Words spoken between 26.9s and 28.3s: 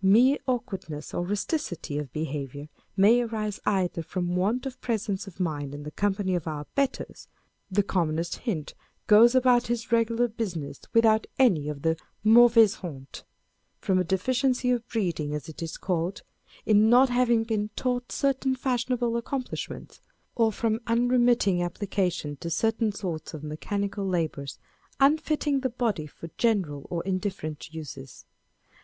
indifferent uses.